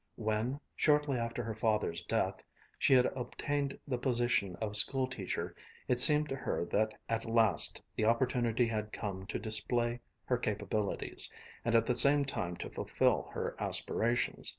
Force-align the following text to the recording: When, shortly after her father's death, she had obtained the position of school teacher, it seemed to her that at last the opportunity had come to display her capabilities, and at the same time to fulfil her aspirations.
When, 0.15 0.59
shortly 0.75 1.19
after 1.19 1.43
her 1.43 1.53
father's 1.53 2.01
death, 2.01 2.43
she 2.79 2.95
had 2.95 3.05
obtained 3.15 3.77
the 3.87 3.99
position 3.99 4.55
of 4.55 4.75
school 4.75 5.05
teacher, 5.07 5.55
it 5.87 5.99
seemed 5.99 6.27
to 6.29 6.35
her 6.35 6.65
that 6.71 6.95
at 7.07 7.23
last 7.29 7.79
the 7.95 8.05
opportunity 8.05 8.65
had 8.65 8.91
come 8.93 9.27
to 9.27 9.37
display 9.37 9.99
her 10.25 10.39
capabilities, 10.39 11.31
and 11.63 11.75
at 11.75 11.85
the 11.85 11.95
same 11.95 12.25
time 12.25 12.55
to 12.57 12.69
fulfil 12.71 13.29
her 13.33 13.55
aspirations. 13.59 14.49